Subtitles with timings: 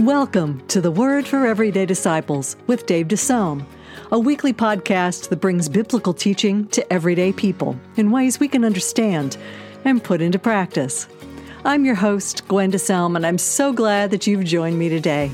[0.00, 3.66] Welcome to the Word for Everyday Disciples with Dave DeSelm,
[4.10, 9.36] a weekly podcast that brings biblical teaching to everyday people in ways we can understand
[9.84, 11.06] and put into practice.
[11.66, 15.30] I'm your host, Gwen DeSelm, and I'm so glad that you've joined me today.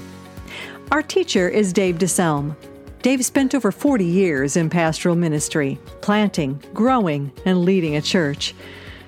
[0.91, 2.57] Our teacher is Dave DeSelm.
[3.03, 8.53] Dave spent over 40 years in pastoral ministry, planting, growing, and leading a church.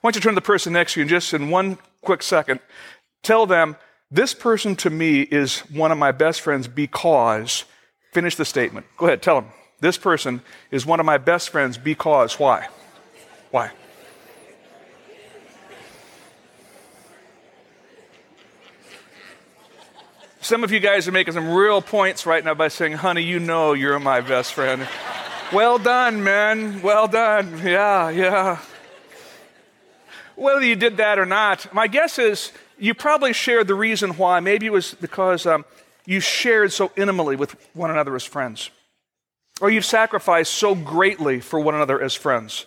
[0.00, 2.22] Why don't you turn to the person next to you and just in one quick
[2.22, 2.60] second
[3.22, 3.76] tell them,
[4.10, 7.64] This person to me is one of my best friends because,
[8.12, 8.86] finish the statement.
[8.96, 9.50] Go ahead, tell them.
[9.80, 12.68] This person is one of my best friends because, why?
[13.50, 13.72] Why?
[20.42, 23.38] Some of you guys are making some real points right now by saying, honey, you
[23.38, 24.88] know you're my best friend.
[25.52, 26.82] well done, man.
[26.82, 27.60] Well done.
[27.64, 28.58] Yeah, yeah.
[30.34, 34.40] Whether you did that or not, my guess is you probably shared the reason why.
[34.40, 35.64] Maybe it was because um,
[36.06, 38.70] you shared so intimately with one another as friends,
[39.60, 42.66] or you've sacrificed so greatly for one another as friends.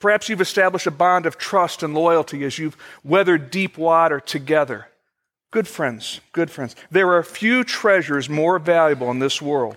[0.00, 4.88] Perhaps you've established a bond of trust and loyalty as you've weathered deep water together.
[5.54, 6.74] Good friends, good friends.
[6.90, 9.76] There are few treasures more valuable in this world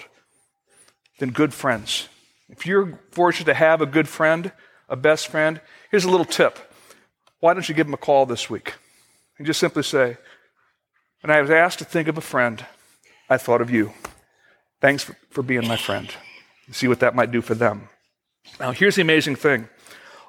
[1.20, 2.10] than good friends.
[2.50, 4.52] If you're fortunate to have a good friend,
[4.90, 5.62] a best friend,
[5.92, 6.58] here's a little tip.
[7.42, 8.74] Why don't you give them a call this week?
[9.38, 10.18] And just simply say,
[11.22, 12.66] When I was asked to think of a friend,
[13.30, 13.94] I thought of you.
[14.82, 16.09] Thanks for, for being my friend.
[16.72, 17.90] See what that might do for them.
[18.59, 19.70] Now, here's the amazing thing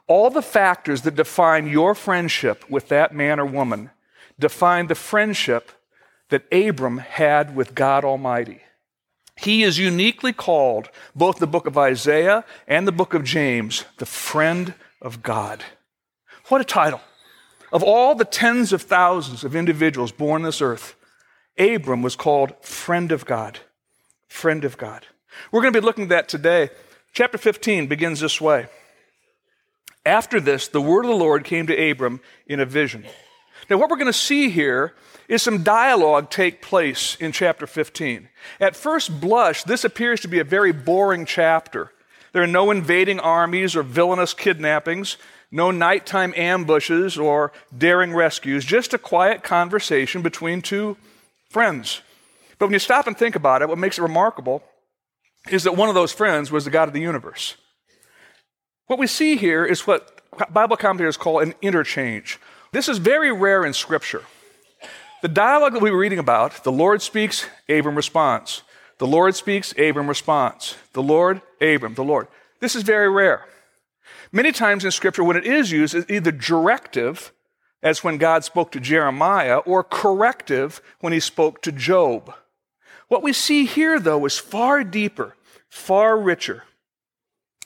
[0.09, 3.93] all the factors that define your friendship with that man or woman
[4.39, 5.71] define the friendship
[6.31, 8.63] that Abram had with God Almighty.
[9.37, 14.07] He is uniquely called, both the book of Isaiah and the book of James, the
[14.07, 15.65] friend of God.
[16.49, 17.01] What a title.
[17.73, 20.97] Of all the tens of thousands of individuals born this earth,
[21.59, 23.61] Abram was called friend of God.
[24.29, 25.07] Friend of God.
[25.53, 26.71] We're going to be looking at that today.
[27.13, 28.67] Chapter 15 begins this way.
[30.05, 33.05] After this, the word of the Lord came to Abram in a vision.
[33.69, 34.95] Now, what we're going to see here
[35.29, 38.29] is some dialogue take place in chapter 15.
[38.61, 41.93] At first blush, this appears to be a very boring chapter.
[42.33, 45.17] There are no invading armies or villainous kidnappings,
[45.51, 50.97] no nighttime ambushes or daring rescues, just a quiet conversation between two
[51.51, 52.03] friends.
[52.59, 54.63] But when you stop and think about it, what makes it remarkable
[55.51, 57.57] is that one of those friends was the God of the universe.
[58.87, 60.23] What we see here is what
[60.53, 62.39] Bible commentators call an interchange.
[62.73, 64.23] This is very rare in Scripture.
[65.23, 68.63] The dialogue that we were reading about, the Lord speaks, Abram responds.
[68.99, 70.77] The Lord speaks, Abram responds.
[70.93, 72.29] The Lord, Abram, the Lord.
[72.61, 73.47] This is very rare.
[74.33, 77.33] Many times in Scripture, when it is used, it's either directive,
[77.83, 82.35] as when God spoke to Jeremiah, or corrective when he spoke to Job.
[83.09, 85.37] What we see here, though, is far deeper,
[85.71, 86.65] far richer.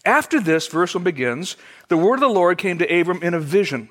[0.05, 1.57] After this, verse 1 begins
[1.89, 3.91] The word of the Lord came to Abram in a vision.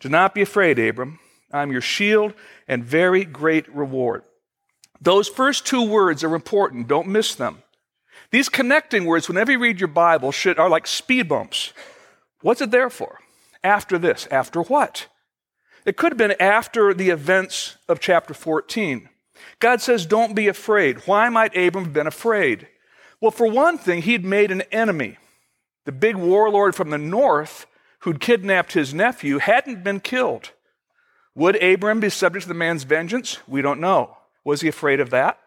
[0.00, 1.18] Do not be afraid, Abram.
[1.52, 2.34] I'm your shield
[2.66, 4.22] and very great reward.
[5.00, 6.88] Those first two words are important.
[6.88, 7.62] Don't miss them.
[8.30, 11.72] These connecting words, whenever you read your Bible, should, are like speed bumps.
[12.42, 13.20] What's it there for?
[13.64, 14.28] After this.
[14.30, 15.06] After what?
[15.84, 19.08] It could have been after the events of chapter 14.
[19.60, 20.98] God says, Don't be afraid.
[21.06, 22.68] Why might Abram have been afraid?
[23.20, 25.16] Well, for one thing, he'd made an enemy.
[25.86, 27.66] The big warlord from the north
[28.00, 30.52] who'd kidnapped his nephew hadn't been killed.
[31.34, 33.38] Would Abram be subject to the man's vengeance?
[33.46, 34.16] We don't know.
[34.44, 35.38] Was he afraid of that?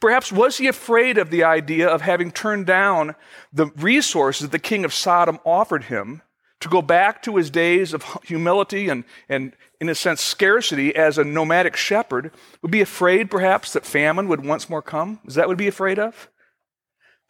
[0.00, 3.14] Perhaps was he afraid of the idea of having turned down
[3.52, 6.22] the resources that the king of Sodom offered him
[6.60, 11.18] to go back to his days of humility and, and in a sense, scarcity as
[11.18, 12.30] a nomadic shepherd?
[12.62, 15.20] Would be afraid, perhaps, that famine would once more come?
[15.26, 16.28] Is that what he'd be afraid of?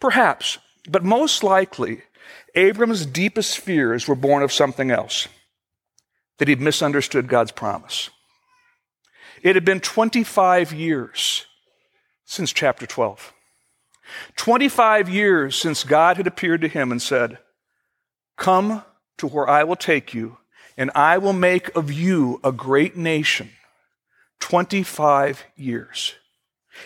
[0.00, 0.58] Perhaps.
[0.88, 2.02] But most likely,
[2.54, 5.28] Abram's deepest fears were born of something else
[6.38, 8.10] that he'd misunderstood God's promise.
[9.42, 11.46] It had been 25 years
[12.24, 13.32] since chapter 12.
[14.36, 17.38] 25 years since God had appeared to him and said,
[18.36, 18.82] Come
[19.18, 20.38] to where I will take you,
[20.76, 23.50] and I will make of you a great nation.
[24.40, 26.14] 25 years.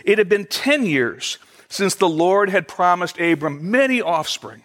[0.04, 4.62] It had been 10 years since the Lord had promised Abram many offspring.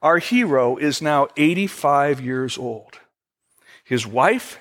[0.00, 2.98] Our hero is now 85 years old.
[3.84, 4.58] His wife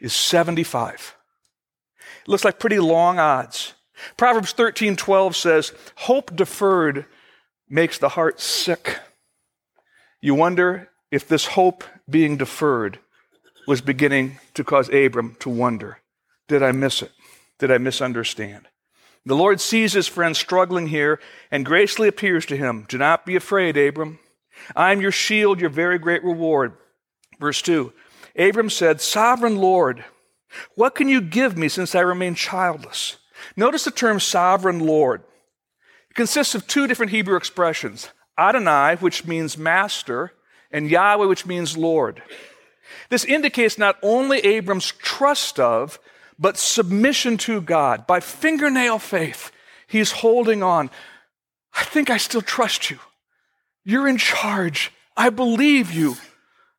[0.00, 1.16] is 75.
[2.22, 3.74] It looks like pretty long odds.
[4.16, 7.06] Proverbs 13:12 says, "Hope deferred
[7.68, 9.00] makes the heart sick."
[10.20, 12.98] You wonder if this hope being deferred
[13.66, 15.98] was beginning to cause Abram to wonder,
[16.48, 17.12] did I miss it?
[17.58, 18.68] Did I misunderstand?
[19.24, 21.20] The Lord sees his friend struggling here
[21.50, 22.86] and graciously appears to him.
[22.88, 24.20] Do not be afraid, Abram.
[24.74, 26.72] I am your shield, your very great reward.
[27.38, 27.92] Verse 2
[28.36, 30.04] Abram said, Sovereign Lord,
[30.74, 33.16] what can you give me since I remain childless?
[33.56, 35.22] Notice the term sovereign Lord.
[36.10, 40.32] It consists of two different Hebrew expressions Adonai, which means master,
[40.70, 42.22] and Yahweh, which means Lord.
[43.08, 45.98] This indicates not only Abram's trust of,
[46.38, 48.06] but submission to God.
[48.06, 49.50] By fingernail faith,
[49.86, 50.90] he's holding on.
[51.74, 52.98] I think I still trust you.
[53.86, 54.90] You're in charge.
[55.16, 56.16] I believe you.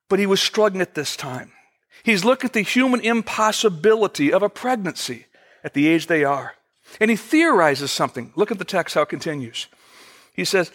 [0.09, 1.53] But he was struggling at this time.
[2.03, 5.25] He's looking at the human impossibility of a pregnancy
[5.63, 6.53] at the age they are.
[6.99, 8.33] And he theorizes something.
[8.35, 9.67] Look at the text, how it continues.
[10.33, 10.71] He says,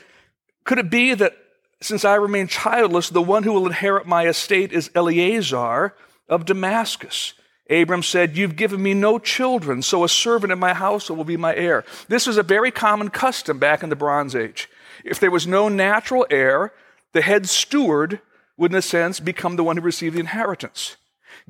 [0.64, 1.36] Could it be that
[1.80, 5.94] since I remain childless, the one who will inherit my estate is Eliezer
[6.28, 7.34] of Damascus?
[7.70, 11.36] Abram said, You've given me no children, so a servant in my household will be
[11.36, 11.84] my heir.
[12.08, 14.68] This was a very common custom back in the Bronze Age.
[15.04, 16.72] If there was no natural heir,
[17.12, 18.20] the head steward
[18.56, 20.96] would, in a sense, become the one who received the inheritance.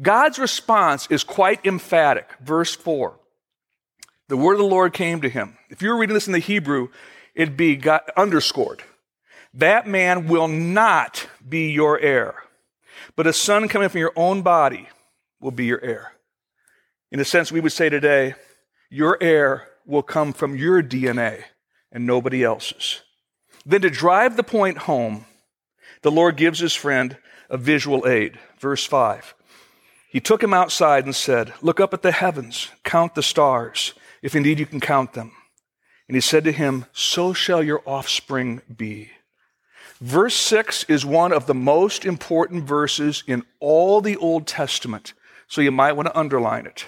[0.01, 2.31] God's response is quite emphatic.
[2.41, 3.19] Verse 4
[4.29, 5.59] The word of the Lord came to him.
[5.69, 6.89] If you were reading this in the Hebrew,
[7.35, 8.83] it'd be got underscored.
[9.55, 12.35] That man will not be your heir,
[13.17, 14.89] but a son coming from your own body
[15.41, 16.13] will be your heir.
[17.11, 18.35] In a sense, we would say today,
[18.89, 21.45] your heir will come from your DNA
[21.91, 23.03] and nobody else's.
[23.65, 25.27] Then, to drive the point home,
[26.03, 27.17] the Lord gives his friend
[27.49, 28.39] a visual aid.
[28.59, 29.35] Verse 5.
[30.11, 34.35] He took him outside and said, Look up at the heavens, count the stars, if
[34.35, 35.33] indeed you can count them.
[36.09, 39.11] And he said to him, So shall your offspring be.
[40.01, 45.15] Verse 6 is one of the most important verses in all the Old Testament
[45.47, 46.87] so you might want to underline it.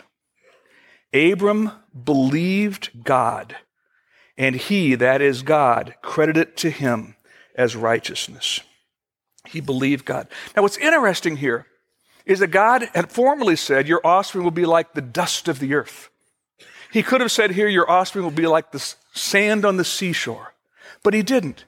[1.13, 1.71] Abram
[2.05, 3.57] believed God,
[4.37, 7.17] and he, that is God, credited to him
[7.55, 8.61] as righteousness.
[9.47, 10.29] He believed God.
[10.57, 11.67] Now, what's interesting here
[12.27, 15.75] is that God had formerly said, Your offspring will be like the dust of the
[15.75, 16.09] earth.
[16.91, 20.55] He could have said here, Your offspring will be like the sand on the seashore.
[21.03, 21.65] But he didn't.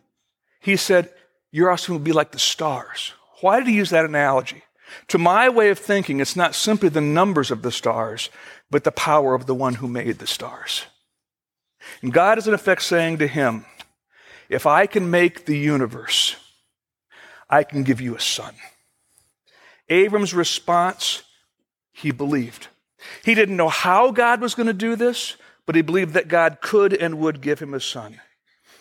[0.61, 1.12] He said,
[1.52, 3.12] Your offspring will be like the stars.
[3.40, 4.62] Why did he use that analogy?
[5.08, 8.30] To my way of thinking, it's not simply the numbers of the stars,
[8.70, 10.87] but the power of the one who made the stars.
[12.02, 13.64] And God is in effect saying to him,
[14.49, 16.37] If I can make the universe,
[17.49, 18.55] I can give you a son.
[19.88, 21.23] Abram's response,
[21.93, 22.69] he believed.
[23.25, 26.59] He didn't know how God was going to do this, but he believed that God
[26.61, 28.21] could and would give him a son.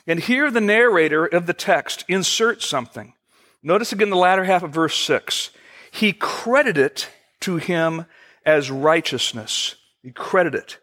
[0.07, 3.13] And here the narrator of the text inserts something.
[3.61, 5.51] Notice again the latter half of verse 6
[5.95, 7.09] he credited it
[7.39, 8.05] to him
[8.45, 9.75] as righteousness.
[10.03, 10.77] He credited it.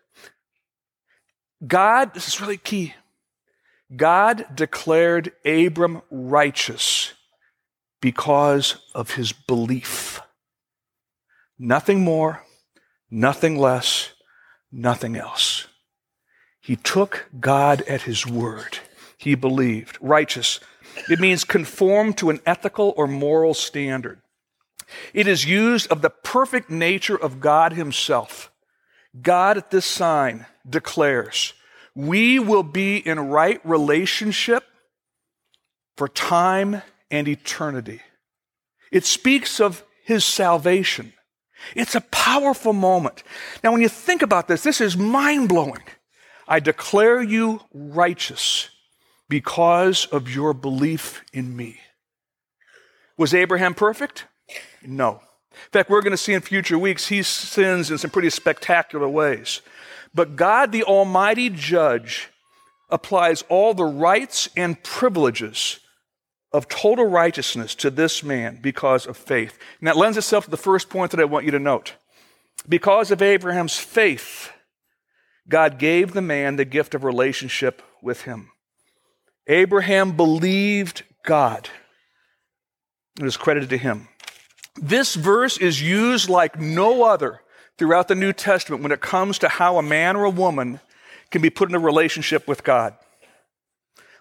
[1.67, 2.95] God, this is really key.
[3.95, 7.13] God declared Abram righteous
[8.01, 10.21] because of his belief.
[11.59, 12.45] Nothing more,
[13.11, 14.13] nothing less,
[14.73, 15.67] nothing else.
[16.61, 18.79] He took God at his word.
[19.17, 19.99] he believed.
[20.01, 20.59] Righteous.
[21.09, 24.21] It means conform to an ethical or moral standard.
[25.15, 28.51] It is used of the perfect nature of God Himself.
[29.21, 31.55] God at this sign declares,
[31.95, 34.65] We will be in right relationship
[35.97, 38.01] for time and eternity.
[38.91, 41.13] It speaks of His salvation.
[41.77, 43.23] It's a powerful moment.
[43.63, 45.83] Now, when you think about this, this is mind blowing.
[46.49, 48.69] I declare you righteous
[49.29, 51.81] because of your belief in me.
[53.17, 54.27] Was Abraham perfect?
[54.85, 55.21] No.
[55.53, 59.09] In fact, we're going to see in future weeks he sins in some pretty spectacular
[59.09, 59.61] ways.
[60.15, 62.29] But God, the Almighty Judge,
[62.91, 65.81] applies all the rights and privileges
[66.53, 69.59] of total righteousness to this man because of faith.
[69.81, 71.95] And that lends itself to the first point that I want you to note.
[72.69, 74.53] Because of Abraham's faith,
[75.49, 78.51] God gave the man the gift of relationship with him.
[79.47, 81.69] Abraham believed God.
[83.19, 84.09] It is credited to him.
[84.77, 87.41] This verse is used like no other
[87.79, 90.81] throughout the New Testament when it comes to how a man or a woman
[91.31, 92.95] can be put in a relationship with God.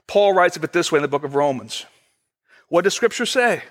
[0.08, 1.86] Paul writes of it this way in the book of Romans.
[2.70, 3.64] What does Scripture say?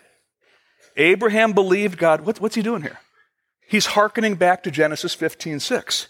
[0.96, 2.22] Abraham believed God.
[2.22, 2.98] What, what's he doing here?
[3.66, 6.08] He's hearkening back to Genesis 15 6.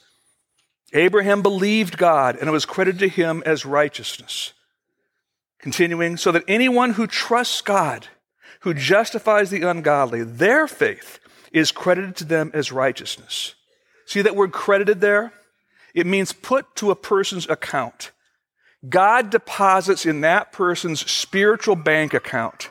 [0.93, 4.53] Abraham believed God, and it was credited to him as righteousness.
[5.61, 8.09] Continuing, so that anyone who trusts God,
[8.61, 11.21] who justifies the ungodly, their faith
[11.53, 13.55] is credited to them as righteousness.
[14.11, 15.33] See that word credited there?
[15.95, 18.11] It means put to a person's account.
[18.89, 22.71] God deposits in that person's spiritual bank account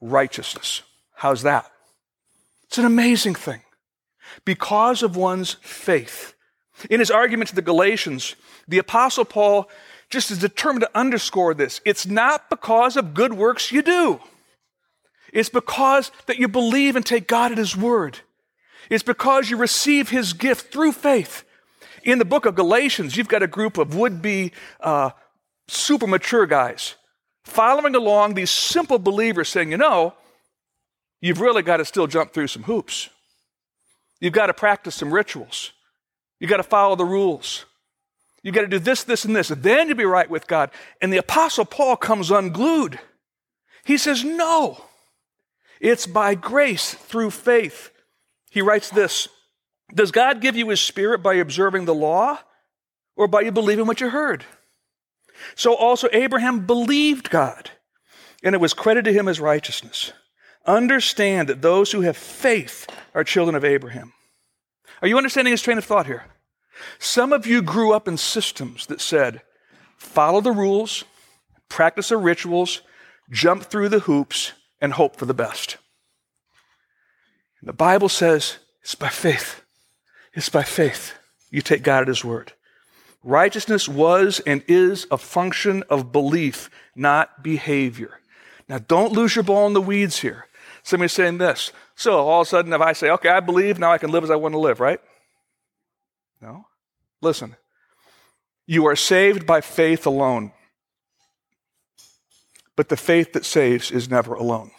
[0.00, 0.80] righteousness.
[1.14, 1.70] How's that?
[2.64, 3.60] It's an amazing thing.
[4.46, 6.32] Because of one's faith.
[6.88, 8.34] In his argument to the Galatians,
[8.66, 9.68] the Apostle Paul
[10.08, 11.82] just is determined to underscore this.
[11.84, 14.20] It's not because of good works you do.
[15.34, 18.20] It's because that you believe and take God at His word.
[18.90, 21.44] It's because you receive His gift through faith.
[22.04, 25.10] In the book of Galatians, you've got a group of would be uh,
[25.68, 26.96] super mature guys
[27.44, 30.14] following along these simple believers saying, you know,
[31.20, 33.08] you've really got to still jump through some hoops.
[34.20, 35.72] You've got to practice some rituals.
[36.38, 37.66] You've got to follow the rules.
[38.42, 40.70] You've got to do this, this, and this, and then you'll be right with God.
[41.00, 42.98] And the Apostle Paul comes unglued.
[43.84, 44.84] He says, No,
[45.80, 47.91] it's by grace through faith.
[48.52, 49.28] He writes this
[49.94, 52.38] Does God give you his spirit by observing the law
[53.16, 54.44] or by you believing what you heard?
[55.54, 57.70] So also Abraham believed God,
[58.44, 60.12] and it was credited to him as righteousness.
[60.66, 64.12] Understand that those who have faith are children of Abraham.
[65.00, 66.24] Are you understanding his train of thought here?
[66.98, 69.42] Some of you grew up in systems that said,
[69.96, 71.04] follow the rules,
[71.70, 72.82] practice the rituals,
[73.30, 75.78] jump through the hoops, and hope for the best.
[77.62, 79.62] The Bible says it's by faith.
[80.34, 81.14] It's by faith.
[81.50, 82.52] You take God at His word.
[83.22, 88.18] Righteousness was and is a function of belief, not behavior.
[88.68, 90.46] Now, don't lose your ball in the weeds here.
[90.82, 91.72] Somebody's saying this.
[91.94, 94.24] So, all of a sudden, if I say, okay, I believe, now I can live
[94.24, 95.00] as I want to live, right?
[96.40, 96.66] No.
[97.20, 97.56] Listen,
[98.66, 100.52] you are saved by faith alone.
[102.74, 104.72] But the faith that saves is never alone.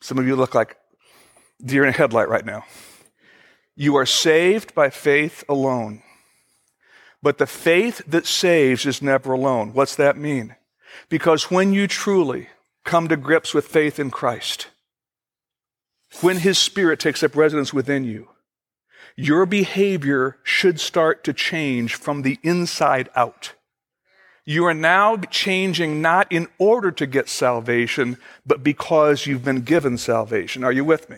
[0.00, 0.76] Some of you look like
[1.64, 2.64] deer in a headlight right now.
[3.74, 6.02] You are saved by faith alone.
[7.22, 9.72] But the faith that saves is never alone.
[9.72, 10.54] What's that mean?
[11.08, 12.48] Because when you truly
[12.84, 14.68] come to grips with faith in Christ,
[16.20, 18.28] when His Spirit takes up residence within you,
[19.16, 23.54] your behavior should start to change from the inside out.
[24.48, 29.98] You are now changing not in order to get salvation, but because you've been given
[29.98, 30.62] salvation.
[30.62, 31.16] Are you with me?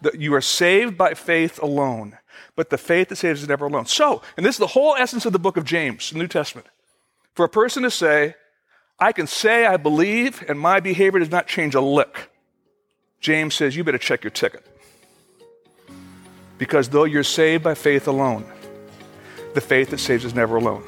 [0.00, 2.16] That you are saved by faith alone,
[2.56, 3.84] but the faith that saves is never alone.
[3.84, 6.66] So, and this is the whole essence of the book of James, the New Testament.
[7.34, 8.36] For a person to say,
[8.98, 12.30] I can say I believe and my behavior does not change a lick.
[13.20, 14.66] James says, you better check your ticket.
[16.56, 18.46] Because though you're saved by faith alone,
[19.52, 20.84] the faith that saves is never alone.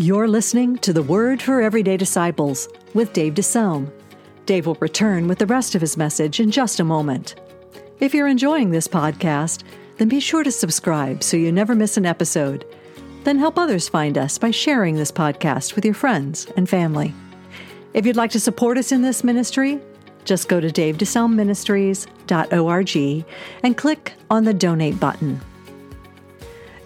[0.00, 3.90] You're listening to The Word for Everyday Disciples with Dave DeSelm.
[4.46, 7.34] Dave will return with the rest of his message in just a moment.
[7.98, 9.64] If you're enjoying this podcast,
[9.96, 12.64] then be sure to subscribe so you never miss an episode.
[13.24, 17.12] Then help others find us by sharing this podcast with your friends and family.
[17.92, 19.80] If you'd like to support us in this ministry,
[20.24, 23.26] just go to davedeselmministries.org
[23.64, 25.40] and click on the donate button.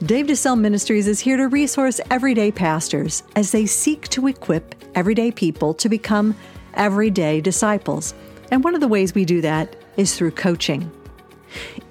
[0.07, 5.31] Dave DeSelm Ministries is here to resource everyday pastors as they seek to equip everyday
[5.31, 6.35] people to become
[6.75, 8.13] everyday disciples.
[8.51, 10.91] And one of the ways we do that is through coaching.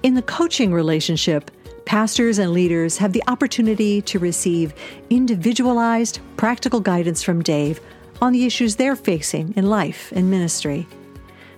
[0.02, 1.50] In the coaching relationship,
[1.86, 4.74] pastors and leaders have the opportunity to receive
[5.08, 7.80] individualized, practical guidance from Dave
[8.20, 10.86] on the issues they're facing in life and ministry.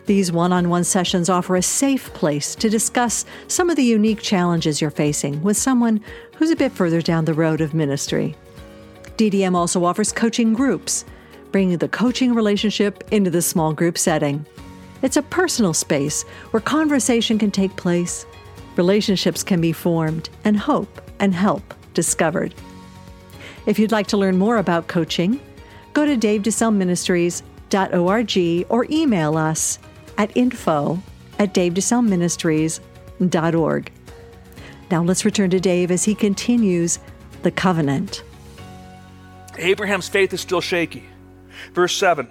[0.06, 4.20] These one on one sessions offer a safe place to discuss some of the unique
[4.20, 6.02] challenges you're facing with someone
[6.36, 8.36] who's a bit further down the road of ministry.
[9.16, 11.06] DDM also offers coaching groups,
[11.52, 14.44] bringing the coaching relationship into the small group setting.
[15.00, 18.26] It's a personal space where conversation can take place,
[18.76, 22.54] relationships can be formed, and hope and help discovered.
[23.64, 25.40] If you'd like to learn more about coaching,
[25.94, 29.78] go to davedeselmministries.org or email us
[30.18, 31.00] at info
[31.38, 33.92] at davedeselmministries.org.
[34.90, 36.98] Now let's return to Dave as he continues
[37.42, 38.22] the covenant.
[39.58, 41.04] Abraham's faith is still shaky.
[41.72, 42.28] Verse 7,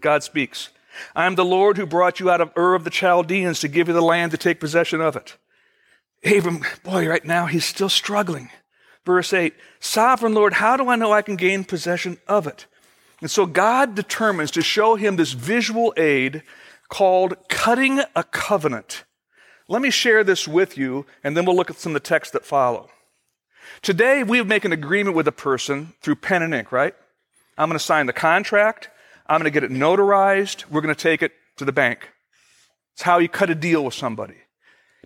[0.00, 0.70] God speaks
[1.14, 3.88] I am the Lord who brought you out of Ur of the Chaldeans to give
[3.88, 5.36] you the land to take possession of it.
[6.24, 8.50] Abram, boy, right now he's still struggling.
[9.04, 12.66] Verse 8 Sovereign Lord, how do I know I can gain possession of it?
[13.20, 16.42] And so God determines to show him this visual aid
[16.92, 19.04] called Cutting a Covenant.
[19.66, 22.34] Let me share this with you, and then we'll look at some of the texts
[22.34, 22.90] that follow.
[23.80, 26.94] Today, we make an agreement with a person through pen and ink, right?
[27.56, 28.90] I'm going to sign the contract.
[29.26, 30.66] I'm going to get it notarized.
[30.68, 32.10] We're going to take it to the bank.
[32.92, 34.36] It's how you cut a deal with somebody.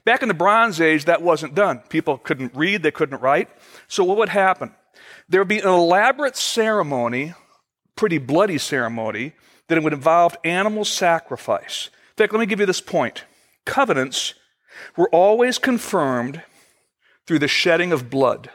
[0.04, 1.84] Back in the Bronze Age, that wasn't done.
[1.88, 3.48] People couldn't read, they couldn't write.
[3.86, 4.74] So, what would happen?
[5.28, 7.34] There would be an elaborate ceremony,
[7.94, 9.34] pretty bloody ceremony,
[9.68, 11.90] that it would involve animal sacrifice.
[12.10, 13.24] In fact, let me give you this point
[13.64, 14.34] covenants
[14.96, 16.42] were always confirmed
[17.26, 18.50] through the shedding of blood.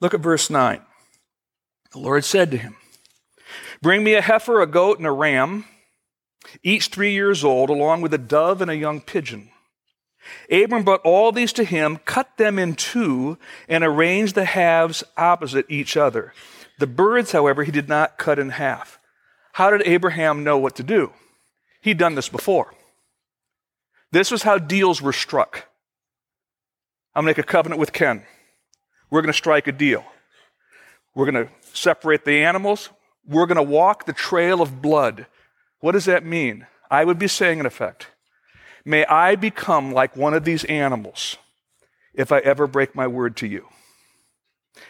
[0.00, 0.80] Look at verse 9.
[1.92, 2.76] The Lord said to him,
[3.82, 5.64] Bring me a heifer, a goat, and a ram,
[6.62, 9.50] each three years old, along with a dove and a young pigeon.
[10.50, 15.66] Abram brought all these to him, cut them in two, and arranged the halves opposite
[15.68, 16.32] each other.
[16.78, 18.97] The birds, however, he did not cut in half.
[19.58, 21.12] How did Abraham know what to do?
[21.80, 22.72] He'd done this before.
[24.12, 25.64] This was how deals were struck.
[27.12, 28.22] I'm going to make a covenant with Ken.
[29.10, 30.04] We're going to strike a deal.
[31.12, 32.90] We're going to separate the animals.
[33.26, 35.26] We're going to walk the trail of blood.
[35.80, 36.68] What does that mean?
[36.88, 38.06] I would be saying, in effect,
[38.84, 41.36] may I become like one of these animals
[42.14, 43.66] if I ever break my word to you.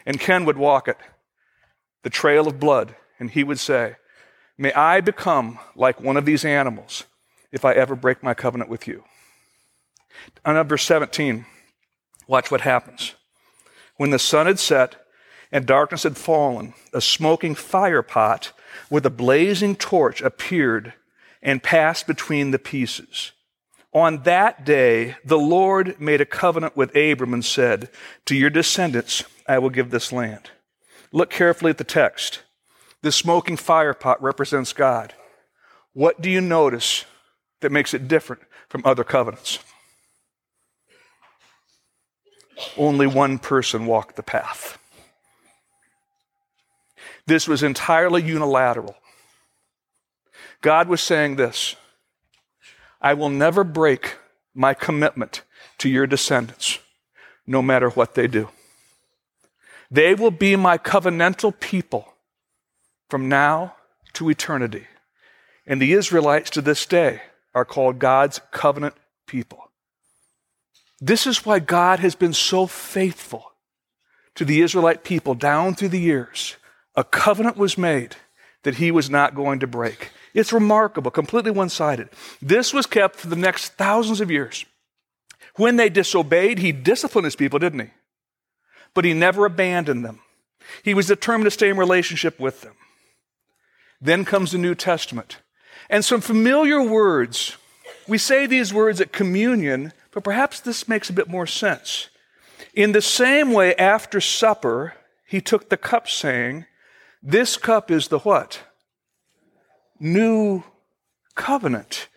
[0.04, 0.98] And Ken would walk it,
[2.02, 3.96] the trail of blood, and he would say,
[4.58, 7.04] May I become like one of these animals
[7.52, 9.04] if I ever break my covenant with you.
[10.44, 11.46] On number 17,
[12.26, 13.14] watch what happens.
[13.96, 14.96] When the sun had set
[15.52, 18.52] and darkness had fallen, a smoking fire pot
[18.90, 20.92] with a blazing torch appeared
[21.40, 23.32] and passed between the pieces.
[23.92, 27.88] On that day, the Lord made a covenant with Abram and said,
[28.26, 30.50] To your descendants I will give this land.
[31.10, 32.42] Look carefully at the text.
[33.02, 35.14] The smoking fire pot represents God.
[35.92, 37.04] What do you notice
[37.60, 39.60] that makes it different from other covenants?
[42.76, 44.78] Only one person walked the path.
[47.26, 48.96] This was entirely unilateral.
[50.60, 51.76] God was saying this
[53.00, 54.16] I will never break
[54.54, 55.42] my commitment
[55.78, 56.80] to your descendants,
[57.46, 58.48] no matter what they do.
[59.90, 62.12] They will be my covenantal people
[63.08, 63.74] from now
[64.14, 64.86] to eternity.
[65.66, 67.22] And the Israelites to this day
[67.54, 68.94] are called God's covenant
[69.26, 69.70] people.
[71.00, 73.52] This is why God has been so faithful
[74.34, 76.56] to the Israelite people down through the years.
[76.96, 78.16] A covenant was made
[78.64, 80.10] that he was not going to break.
[80.34, 82.08] It's remarkable, completely one sided.
[82.42, 84.64] This was kept for the next thousands of years.
[85.56, 87.90] When they disobeyed, he disciplined his people, didn't he?
[88.94, 90.20] But he never abandoned them.
[90.82, 92.74] He was determined to stay in relationship with them.
[94.00, 95.38] Then comes the New Testament.
[95.90, 97.56] And some familiar words.
[98.06, 102.08] We say these words at communion, but perhaps this makes a bit more sense.
[102.74, 104.94] In the same way, after supper,
[105.26, 106.66] he took the cup, saying,
[107.22, 108.60] This cup is the what?
[109.98, 110.62] New
[111.34, 112.08] covenant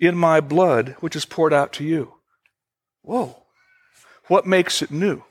[0.00, 2.14] in my blood, which is poured out to you.
[3.02, 3.42] Whoa.
[4.26, 5.24] What makes it new?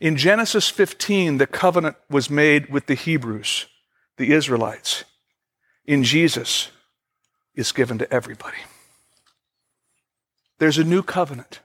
[0.00, 3.66] In Genesis 15, the covenant was made with the Hebrews
[4.20, 5.04] the Israelites,
[5.86, 6.68] in Jesus
[7.54, 8.58] is given to everybody.
[10.58, 11.60] There's a new covenant.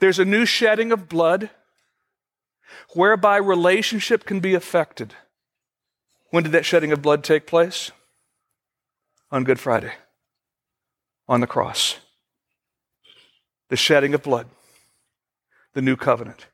[0.00, 1.50] There's a new shedding of blood
[2.92, 5.14] whereby relationship can be affected.
[6.30, 7.92] When did that shedding of blood take place?
[9.30, 9.92] On Good Friday,
[11.28, 11.98] on the cross.
[13.68, 14.48] The shedding of blood,
[15.74, 16.46] the new covenant.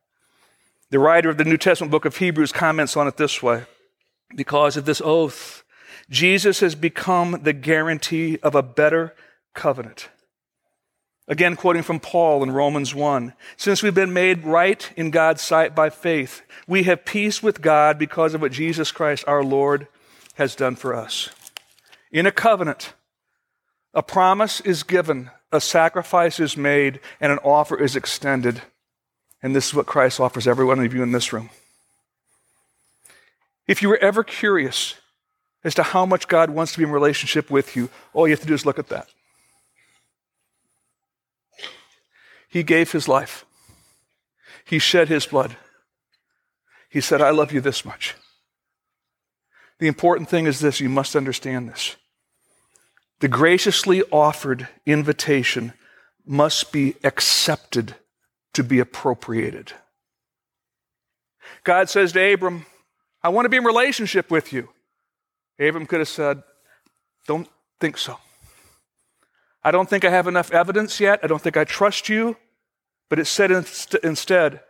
[0.90, 3.64] The writer of the New Testament book of Hebrews comments on it this way
[4.34, 5.64] Because of this oath,
[6.10, 9.14] Jesus has become the guarantee of a better
[9.54, 10.08] covenant.
[11.26, 15.74] Again, quoting from Paul in Romans 1 Since we've been made right in God's sight
[15.74, 19.88] by faith, we have peace with God because of what Jesus Christ our Lord
[20.34, 21.30] has done for us.
[22.10, 22.92] In a covenant,
[23.94, 28.60] a promise is given, a sacrifice is made, and an offer is extended.
[29.42, 31.50] And this is what Christ offers every one of you in this room.
[33.66, 34.94] If you were ever curious
[35.62, 38.40] as to how much God wants to be in relationship with you, all you have
[38.40, 39.08] to do is look at that.
[42.48, 43.44] He gave his life,
[44.64, 45.56] he shed his blood.
[46.88, 48.14] He said, I love you this much.
[49.80, 51.96] The important thing is this you must understand this.
[53.18, 55.72] The graciously offered invitation
[56.24, 57.96] must be accepted
[58.52, 59.72] to be appropriated.
[61.64, 62.66] God says to Abram,
[63.24, 64.68] I want to be in relationship with you.
[65.58, 66.42] Abram could have said,
[67.26, 67.48] Don't
[67.80, 68.18] think so.
[69.62, 71.20] I don't think I have enough evidence yet.
[71.22, 72.36] I don't think I trust you.
[73.08, 74.60] But it said inst- instead,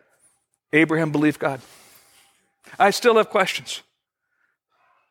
[0.73, 1.61] Abraham believed God.
[2.79, 3.83] I still have questions,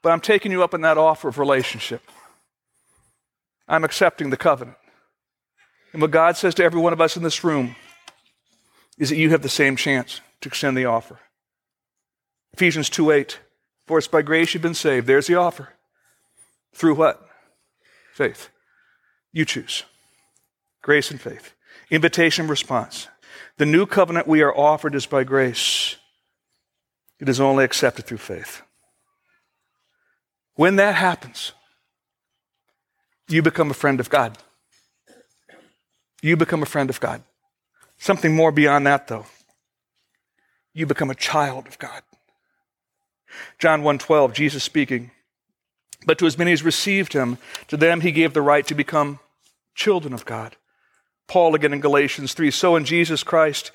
[0.01, 2.01] but I'm taking you up on that offer of relationship.
[3.67, 4.77] I'm accepting the covenant.
[5.91, 7.75] And what God says to every one of us in this room
[8.97, 11.19] is that you have the same chance to extend the offer.
[12.53, 13.39] Ephesians 2 8.
[13.85, 15.07] For it's by grace you've been saved.
[15.07, 15.69] There's the offer.
[16.73, 17.27] Through what?
[18.13, 18.49] Faith.
[19.31, 19.83] You choose.
[20.81, 21.53] Grace and faith.
[21.89, 23.07] Invitation response.
[23.57, 25.97] The new covenant we are offered is by grace.
[27.19, 28.61] It is only accepted through faith.
[30.55, 31.53] When that happens,
[33.27, 34.37] you become a friend of God.
[36.21, 37.23] You become a friend of God.
[37.97, 39.25] Something more beyond that, though.
[40.73, 42.01] You become a child of God.
[43.59, 45.11] John 1:12, Jesus speaking.
[46.05, 49.19] But to as many as received him, to them he gave the right to become
[49.75, 50.57] children of God.
[51.27, 53.71] Paul again in Galatians 3 So in Jesus Christ,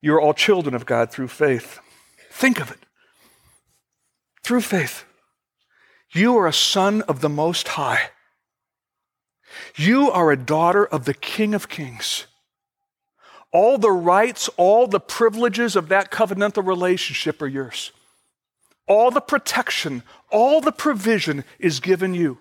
[0.00, 1.80] you are all children of God through faith.
[2.30, 2.78] Think of it.
[4.42, 5.04] Through faith.
[6.12, 8.10] You are a son of the Most High.
[9.74, 12.26] You are a daughter of the King of Kings.
[13.52, 17.90] All the rights, all the privileges of that covenantal relationship are yours.
[18.86, 22.38] All the protection, all the provision is given you.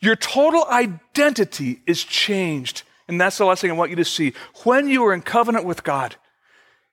[0.00, 4.32] Your total identity is changed and that's the last thing I want you to see.
[4.64, 6.16] When you are in covenant with God,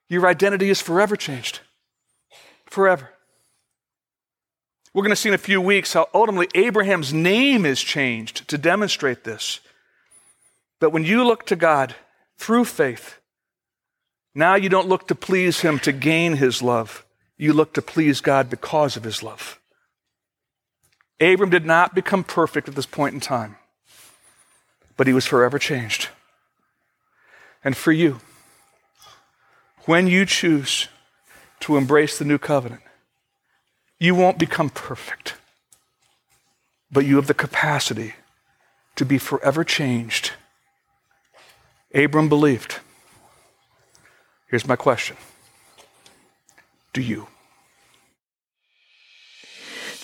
[0.07, 1.61] your identity is forever changed.
[2.65, 3.09] Forever.
[4.93, 8.57] We're going to see in a few weeks how ultimately Abraham's name is changed to
[8.57, 9.59] demonstrate this.
[10.79, 11.95] But when you look to God
[12.37, 13.19] through faith,
[14.33, 17.05] now you don't look to please Him to gain His love.
[17.39, 19.59] You look to please God because of His love.
[21.19, 23.55] Abram did not become perfect at this point in time
[24.99, 26.09] but he was forever changed.
[27.63, 28.19] And for you,
[29.85, 30.89] when you choose
[31.61, 32.81] to embrace the new covenant,
[33.97, 35.35] you won't become perfect,
[36.91, 38.15] but you have the capacity
[38.97, 40.33] to be forever changed.
[41.95, 42.79] Abram believed.
[44.49, 45.15] Here's my question
[46.93, 47.27] Do you?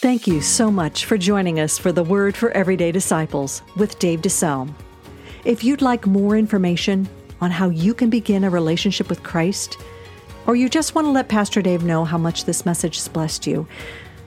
[0.05, 4.21] Thank you so much for joining us for the Word for Everyday Disciples with Dave
[4.21, 4.71] DeSelm.
[5.45, 7.09] If you'd like more information
[7.41, 9.79] on how you can begin a relationship with Christ,
[10.45, 13.47] or you just want to let Pastor Dave know how much this message has blessed
[13.47, 13.67] you,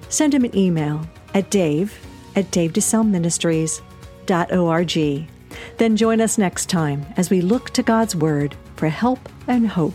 [0.08, 1.96] send him an email at dave
[2.34, 5.28] at davedeselmministries.org.
[5.76, 9.94] Then join us next time as we look to God's Word for help and hope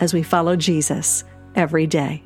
[0.00, 1.24] as we follow Jesus
[1.54, 2.23] every day.